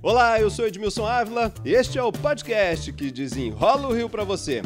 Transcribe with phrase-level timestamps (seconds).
[0.00, 4.62] Olá, eu sou Edmilson Ávila este é o podcast que desenrola o Rio para você.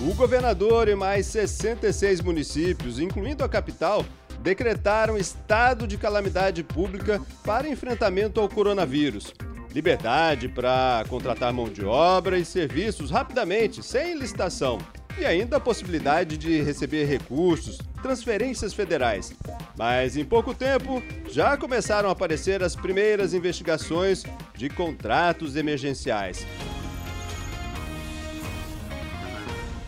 [0.00, 4.06] O governador e mais 66 municípios, incluindo a capital,
[4.40, 9.34] decretaram estado de calamidade pública para enfrentamento ao coronavírus.
[9.74, 14.78] Liberdade para contratar mão de obra e serviços rapidamente, sem licitação.
[15.18, 19.32] E ainda a possibilidade de receber recursos, transferências federais.
[19.76, 24.24] Mas em pouco tempo já começaram a aparecer as primeiras investigações
[24.54, 26.46] de contratos emergenciais.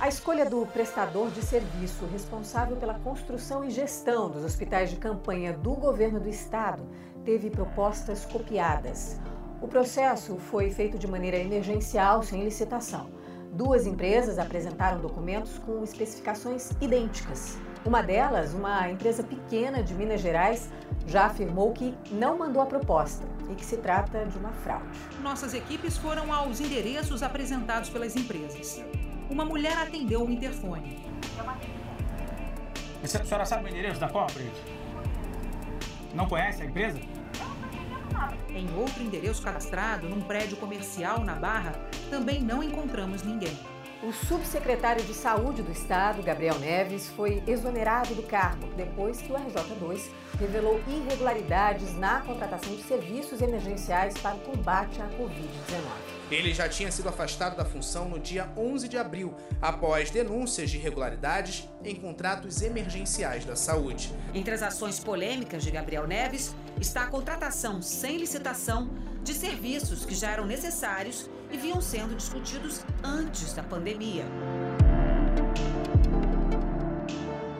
[0.00, 5.52] A escolha do prestador de serviço responsável pela construção e gestão dos hospitais de campanha
[5.52, 6.88] do governo do estado
[7.24, 9.20] teve propostas copiadas.
[9.60, 13.17] O processo foi feito de maneira emergencial, sem licitação.
[13.52, 17.58] Duas empresas apresentaram documentos com especificações idênticas.
[17.84, 20.70] Uma delas, uma empresa pequena de Minas Gerais,
[21.06, 24.98] já afirmou que não mandou a proposta e que se trata de uma fraude.
[25.22, 28.82] Nossas equipes foram aos endereços apresentados pelas empresas
[29.30, 30.98] uma mulher atendeu o interfone.
[33.02, 34.42] A senhora sabe o endereço da compra?
[36.14, 36.98] Não conhece a empresa?
[38.48, 41.72] Em outro endereço cadastrado, num prédio comercial na Barra,
[42.08, 43.56] também não encontramos ninguém.
[44.00, 49.34] O subsecretário de Saúde do Estado, Gabriel Neves, foi exonerado do cargo depois que o
[49.34, 50.02] RJ2
[50.38, 56.18] revelou irregularidades na contratação de serviços emergenciais para o combate à Covid-19.
[56.30, 60.76] Ele já tinha sido afastado da função no dia 11 de abril, após denúncias de
[60.76, 64.14] irregularidades em contratos emergenciais da saúde.
[64.32, 68.90] Entre as ações polêmicas de Gabriel Neves está a contratação sem licitação
[69.24, 74.24] de serviços que já eram necessários e vinham sendo discutidos antes da pandemia.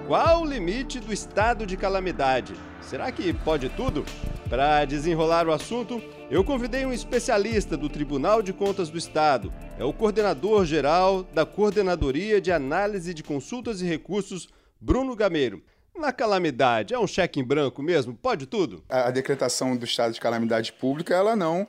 [0.07, 2.55] Qual o limite do estado de calamidade?
[2.81, 4.05] Será que pode tudo?
[4.49, 9.53] Para desenrolar o assunto, eu convidei um especialista do Tribunal de Contas do Estado.
[9.79, 14.49] É o coordenador geral da Coordenadoria de Análise de Consultas e Recursos,
[14.81, 15.63] Bruno Gameiro.
[15.95, 18.15] Na calamidade, é um cheque em branco mesmo?
[18.15, 18.83] Pode tudo?
[18.89, 21.69] A decretação do estado de calamidade pública, ela não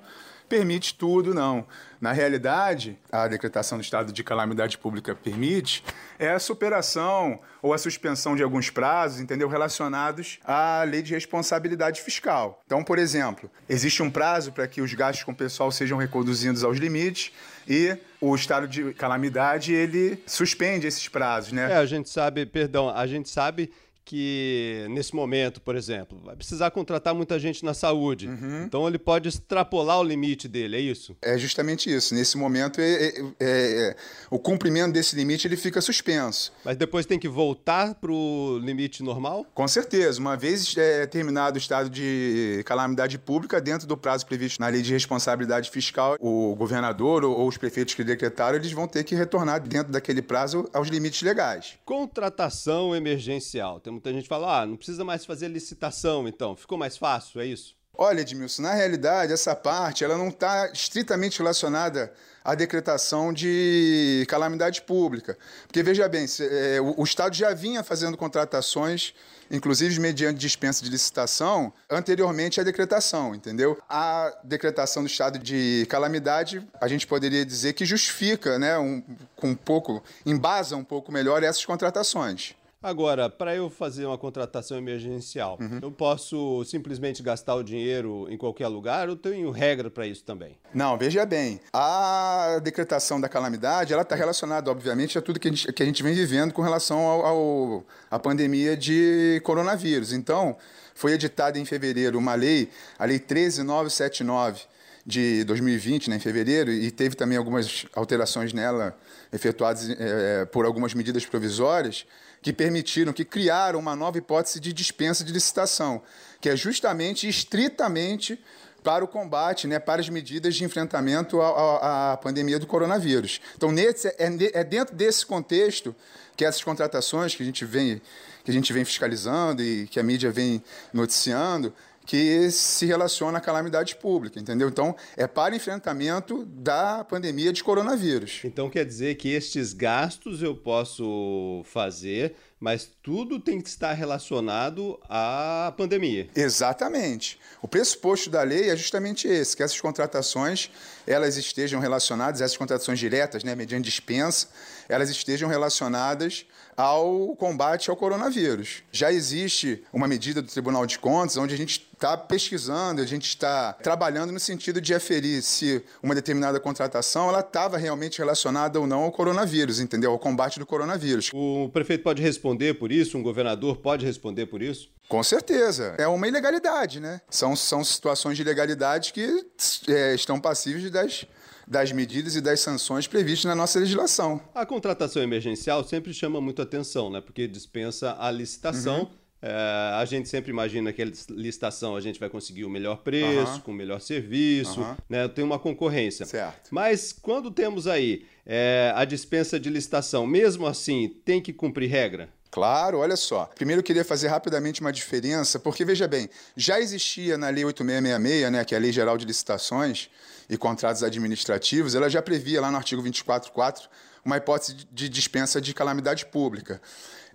[0.49, 1.65] permite tudo, não.
[2.01, 5.83] Na realidade, a decretação do estado de calamidade pública permite
[6.17, 12.01] é a superação ou a suspensão de alguns prazos, entendeu, relacionados à lei de responsabilidade
[12.01, 12.61] fiscal.
[12.65, 16.63] Então, por exemplo, existe um prazo para que os gastos com o pessoal sejam reconduzidos
[16.63, 17.31] aos limites
[17.67, 21.71] e o estado de calamidade ele suspende esses prazos, né?
[21.71, 23.71] É, a gente sabe, perdão, a gente sabe
[24.09, 28.27] que nesse momento, por exemplo, vai precisar contratar muita gente na saúde.
[28.27, 28.63] Uhum.
[28.63, 31.15] Então ele pode extrapolar o limite dele, é isso?
[31.21, 32.15] É justamente isso.
[32.15, 33.95] Nesse momento, é, é, é, é
[34.31, 36.51] o cumprimento desse limite ele fica suspenso.
[36.65, 39.45] Mas depois tem que voltar para o limite normal?
[39.53, 40.19] Com certeza.
[40.19, 44.81] Uma vez é, terminado o estado de calamidade pública, dentro do prazo previsto na lei
[44.81, 49.13] de responsabilidade fiscal, o governador ou, ou os prefeitos que decretaram, eles vão ter que
[49.13, 51.77] retornar dentro daquele prazo aos limites legais.
[51.85, 53.79] Contratação emergencial.
[53.79, 56.55] Temos Muita gente fala, ah, não precisa mais fazer licitação, então.
[56.55, 57.75] Ficou mais fácil, é isso?
[57.93, 64.83] Olha, Edmilson, na realidade, essa parte ela não está estritamente relacionada à decretação de calamidade
[64.83, 65.37] pública.
[65.67, 69.13] Porque, veja bem, se, é, o, o, Estado já vinha fazendo contratações,
[69.51, 73.77] inclusive mediante dispensa de licitação, anteriormente à decretação, entendeu?
[73.89, 79.03] A decretação do estado de calamidade, a gente poderia dizer que justifica, né, um,
[79.43, 82.55] um pouco, embasa um pouco melhor essas contratações.
[82.81, 85.79] Agora, para eu fazer uma contratação emergencial, uhum.
[85.81, 90.57] eu posso simplesmente gastar o dinheiro em qualquer lugar ou tenho regra para isso também?
[90.73, 91.59] Não, veja bem.
[91.73, 95.85] A decretação da calamidade ela está relacionada, obviamente, a tudo que a, gente, que a
[95.85, 100.13] gente vem vivendo com relação ao, ao, à pandemia de coronavírus.
[100.13, 100.55] Então,
[100.95, 104.61] foi editada em fevereiro uma lei, a Lei 13979
[105.05, 108.97] de 2020, né, em fevereiro, e teve também algumas alterações nela
[109.33, 112.05] efetuadas é, por algumas medidas provisórias
[112.41, 116.01] que permitiram, que criaram uma nova hipótese de dispensa de licitação,
[116.39, 118.39] que é justamente estritamente
[118.83, 123.41] para o combate, né, para as medidas de enfrentamento à, à pandemia do coronavírus.
[123.55, 125.93] Então, nesse, é, é, dentro desse contexto
[126.35, 128.01] que essas contratações que a gente vem
[128.41, 130.63] que a gente vem fiscalizando e que a mídia vem
[130.93, 131.73] noticiando,
[132.09, 134.67] que se relaciona à calamidade pública, entendeu?
[134.67, 138.41] Então, é para enfrentamento da pandemia de coronavírus.
[138.43, 144.99] Então, quer dizer que estes gastos eu posso fazer mas tudo tem que estar relacionado
[145.07, 146.27] à pandemia.
[146.35, 147.39] Exatamente.
[147.61, 150.69] O pressuposto da lei é justamente esse, que essas contratações
[151.07, 154.49] elas estejam relacionadas, essas contratações diretas, né, mediante dispensa,
[154.89, 156.45] elas estejam relacionadas
[156.75, 158.83] ao combate ao coronavírus.
[158.91, 163.27] Já existe uma medida do Tribunal de Contas onde a gente está pesquisando, a gente
[163.27, 168.87] está trabalhando no sentido de aferir se uma determinada contratação ela estava realmente relacionada ou
[168.87, 170.11] não ao coronavírus, entendeu?
[170.11, 171.29] Ao combate do coronavírus.
[171.33, 173.17] O prefeito pode responder por isso?
[173.17, 174.89] Um governador pode responder por isso?
[175.09, 175.95] Com certeza.
[175.97, 177.19] É uma ilegalidade, né?
[177.29, 179.45] São, são situações de ilegalidade que
[179.87, 181.25] é, estão passíveis das
[181.69, 184.41] das medidas e das sanções previstas na nossa legislação.
[184.55, 187.21] A contratação emergencial sempre chama muito atenção, né?
[187.21, 189.01] Porque dispensa a licitação.
[189.01, 189.19] Uhum.
[189.41, 189.51] É,
[189.95, 193.59] a gente sempre imagina que a licitação a gente vai conseguir o melhor preço, uhum.
[193.61, 194.95] com o melhor serviço, uhum.
[195.07, 195.27] né?
[195.29, 196.25] tem uma concorrência.
[196.25, 196.69] Certo.
[196.71, 202.29] Mas quando temos aí é, a dispensa de licitação, mesmo assim, tem que cumprir regra?
[202.51, 203.45] Claro, olha só.
[203.53, 208.51] Primeiro eu queria fazer rapidamente uma diferença, porque veja bem, já existia na Lei 8666,
[208.51, 210.09] né, que é a Lei Geral de Licitações,
[210.49, 213.87] e contratos administrativos, ela já previa lá no artigo 24.4
[214.25, 216.81] uma hipótese de dispensa de calamidade pública.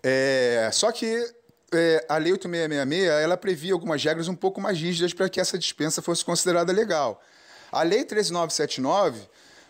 [0.03, 1.33] É, só que
[1.73, 5.57] é, a Lei 8666 ela previa algumas regras um pouco mais rígidas para que essa
[5.57, 7.23] dispensa fosse considerada legal.
[7.71, 9.23] A Lei 13979,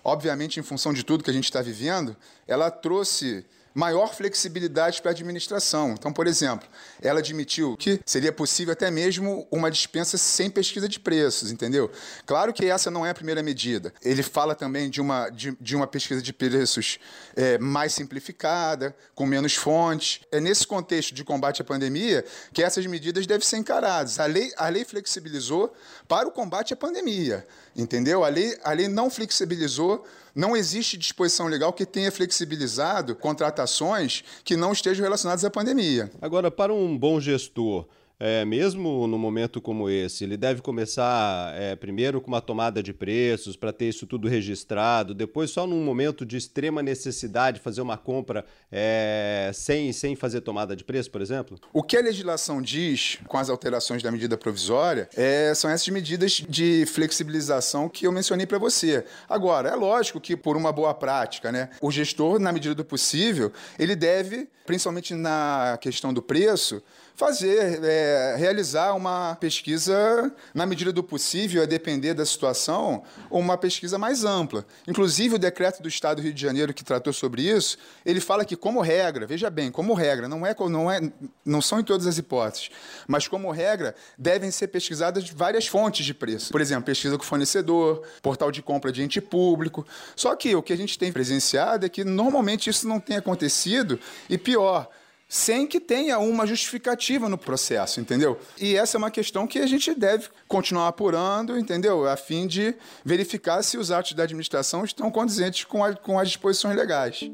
[0.03, 2.17] obviamente em função de tudo que a gente está vivendo,
[2.49, 5.93] ela trouxe maior flexibilidade para a administração.
[5.99, 6.69] Então, por exemplo,
[7.03, 11.91] ela admitiu que seria possível até mesmo uma dispensa sem pesquisa de preços, entendeu?
[12.25, 13.93] Claro que essa não é a primeira medida.
[14.01, 17.01] Ele fala também de uma, de, de uma pesquisa de preços
[17.35, 20.21] é, mais simplificada, com menos fontes.
[20.31, 24.21] É nesse contexto de combate à pandemia que essas medidas devem ser encaradas.
[24.21, 25.75] A lei, a lei flexibilizou
[26.07, 27.45] para o combate à pandemia,
[27.75, 28.25] entendeu?
[28.25, 30.05] A lei, a lei não flexibilizou
[30.35, 36.11] não existe disposição legal que tenha flexibilizado contratações que não estejam relacionadas à pandemia.
[36.21, 37.87] Agora, para um bom gestor,
[38.19, 42.93] é, mesmo no momento como esse, ele deve começar é, primeiro com uma tomada de
[42.93, 47.97] preços para ter isso tudo registrado, depois só num momento de extrema necessidade fazer uma
[47.97, 51.59] compra é, sem, sem fazer tomada de preço, por exemplo?
[51.73, 56.43] O que a legislação diz com as alterações da medida provisória é, são essas medidas
[56.49, 59.05] de flexibilização que eu mencionei para você.
[59.29, 63.53] Agora, é lógico que por uma boa prática, né, o gestor, na medida do possível,
[63.79, 66.83] ele deve, principalmente na questão do preço,
[67.17, 73.97] fazer, é, realizar uma pesquisa, na medida do possível, a depender da situação, uma pesquisa
[73.97, 74.67] mais ampla.
[74.87, 78.45] Inclusive, o decreto do Estado do Rio de Janeiro, que tratou sobre isso, ele fala
[78.45, 81.01] que, como regra, veja bem, como regra, não, é, não, é,
[81.45, 82.71] não são em todas as hipóteses,
[83.07, 86.51] mas como regra, devem ser pesquisadas várias fontes de preço.
[86.51, 89.87] Por exemplo, pesquisa com fornecedor, portal de compra de ente público.
[90.17, 94.01] Só que o que a gente tem presenciado é que, normalmente, isso não tem acontecido,
[94.29, 94.89] e pior,
[95.35, 98.39] sem que tenha uma justificativa no processo, entendeu?
[98.57, 102.09] E essa é uma questão que a gente deve continuar apurando, entendeu?
[102.09, 102.73] A fim de
[103.05, 107.29] verificar se os atos da administração estão condizentes com, a, com as disposições legais.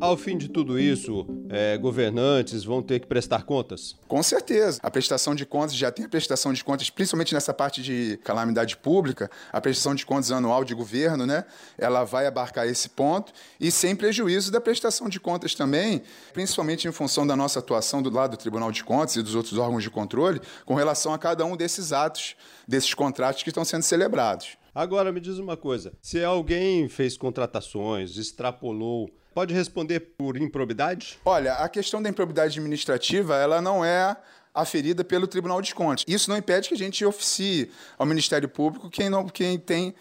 [0.00, 3.96] Ao fim de tudo isso, é, governantes vão ter que prestar contas?
[4.08, 4.80] Com certeza.
[4.82, 8.76] A prestação de contas já tem a prestação de contas, principalmente nessa parte de calamidade
[8.76, 11.44] pública, a prestação de contas anual de governo, né?
[11.78, 16.02] Ela vai abarcar esse ponto e sem prejuízo da prestação de contas também,
[16.32, 19.58] principalmente em função da nossa atuação do lado do Tribunal de Contas e dos outros
[19.58, 22.36] órgãos de controle, com relação a cada um desses atos,
[22.66, 24.56] desses contratos que estão sendo celebrados.
[24.74, 31.18] Agora me diz uma coisa: se alguém fez contratações, extrapolou Pode responder por improbidade?
[31.24, 34.16] Olha, a questão da improbidade administrativa, ela não é
[34.54, 36.04] aferida pelo Tribunal de Contas.
[36.06, 39.92] Isso não impede que a gente oficie ao Ministério Público quem, não, quem tem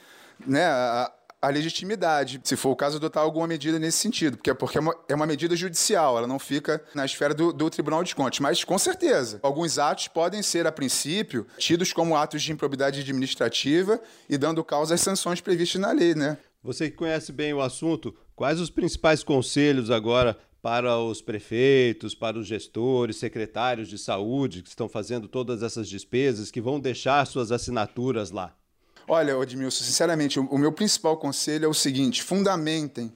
[0.45, 1.11] né, a,
[1.41, 4.95] a legitimidade, se for o caso, adotar alguma medida nesse sentido, porque, porque é, uma,
[5.09, 8.39] é uma medida judicial, ela não fica na esfera do, do, Tribunal de Contas.
[8.39, 13.99] Mas, com certeza, alguns atos podem ser, a princípio, tidos como atos de improbidade administrativa
[14.29, 16.37] e dando causa às sanções previstas na lei, né?
[16.63, 22.39] Você que conhece bem o assunto, quais os principais conselhos agora para os prefeitos, para
[22.39, 27.51] os gestores, secretários de saúde que estão fazendo todas essas despesas, que vão deixar suas
[27.51, 28.55] assinaturas lá?
[29.07, 33.11] Olha, Edmilson, sinceramente, o meu principal conselho é o seguinte: fundamentem,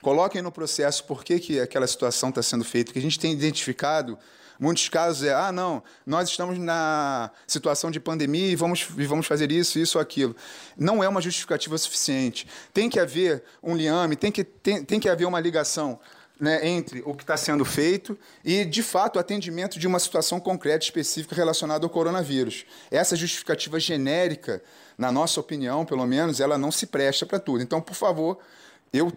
[0.00, 3.32] coloquem no processo por que, que aquela situação está sendo feita, que a gente tem
[3.32, 4.18] identificado
[4.58, 9.24] Muitos casos é, ah, não, nós estamos na situação de pandemia e vamos, e vamos
[9.26, 10.34] fazer isso, isso, aquilo.
[10.76, 12.46] Não é uma justificativa suficiente.
[12.74, 16.00] Tem que haver um liame, tem que, tem, tem que haver uma ligação
[16.40, 20.40] né, entre o que está sendo feito e, de fato, o atendimento de uma situação
[20.40, 22.66] concreta específica relacionada ao coronavírus.
[22.90, 24.60] Essa justificativa genérica,
[24.96, 27.62] na nossa opinião, pelo menos, ela não se presta para tudo.
[27.62, 28.38] Então, por favor,
[28.92, 29.12] eu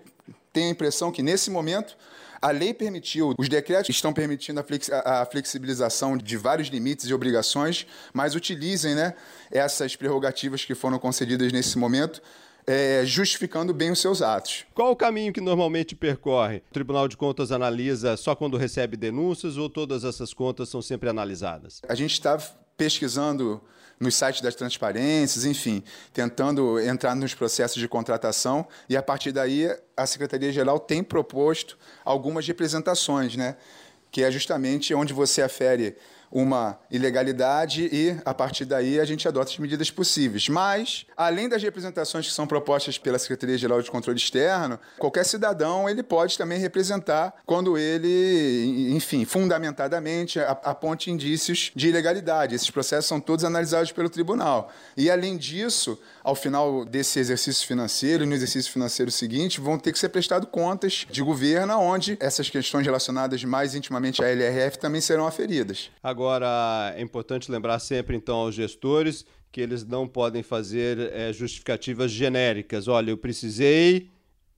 [0.51, 1.95] tenho a impressão que, nesse momento,
[2.41, 4.63] a lei permitiu, os decretos estão permitindo
[5.05, 9.13] a, flexibilização de vários limites e obrigações, mas utilizem né,
[9.51, 12.21] essas prerrogativas que foram concedidas nesse momento
[12.65, 14.65] é, justificando bem os seus atos.
[14.73, 16.57] Qual o caminho que normalmente percorre?
[16.69, 21.09] O Tribunal de Contas analisa só quando recebe denúncias ou todas essas contas são sempre
[21.09, 21.81] analisadas?
[21.87, 22.39] A gente está
[22.81, 23.61] pesquisando
[23.99, 29.69] nos sites das transparências, enfim, tentando entrar nos processos de contratação e a partir daí
[29.95, 33.55] a Secretaria-Geral tem proposto algumas representações, né?
[34.09, 35.95] Que é justamente onde você afere
[36.31, 40.47] uma ilegalidade e, a partir daí, a gente adota as medidas possíveis.
[40.47, 46.01] Mas, além das representações que são propostas pela Secretaria-Geral de Controle Externo, qualquer cidadão ele
[46.01, 52.55] pode também representar quando ele, enfim, fundamentadamente aponte indícios de ilegalidade.
[52.55, 54.71] Esses processos são todos analisados pelo tribunal.
[54.95, 59.91] E, além disso, ao final desse exercício financeiro e no exercício financeiro seguinte, vão ter
[59.91, 65.01] que ser prestadas contas de governo, onde essas questões relacionadas mais intimamente à LRF também
[65.01, 65.89] serão aferidas.
[66.01, 66.20] Agora,
[66.95, 72.87] é importante lembrar sempre, então, aos gestores que eles não podem fazer é, justificativas genéricas.
[72.87, 74.09] Olha, eu precisei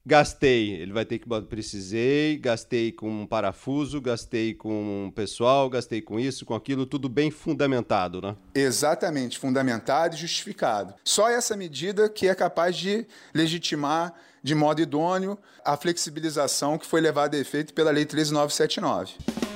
[0.05, 6.01] Gastei, ele vai ter que precisei, gastei com um parafuso, gastei com um pessoal, gastei
[6.01, 8.35] com isso, com aquilo, tudo bem fundamentado, né?
[8.53, 10.93] Exatamente, fundamentado e justificado.
[11.05, 16.99] Só essa medida que é capaz de legitimar de modo idôneo a flexibilização que foi
[16.99, 19.52] levada a efeito pela Lei 13979.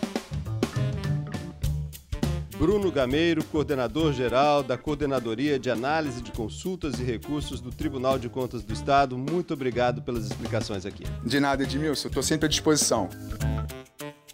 [2.57, 8.63] Bruno Gameiro, coordenador-geral da Coordenadoria de Análise de Consultas e Recursos do Tribunal de Contas
[8.63, 9.15] do Estado.
[9.15, 11.03] Muito obrigado pelas explicações aqui.
[11.23, 12.07] De nada, Edmilson.
[12.07, 13.09] Estou sempre à disposição.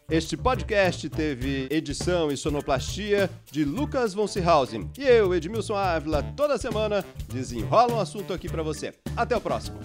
[0.10, 4.90] Este podcast teve edição e sonoplastia de Lucas von Seehausen.
[4.98, 8.94] E eu, Edmilson Ávila, toda semana desenrola um assunto aqui para você.
[9.18, 9.80] Até o próximo.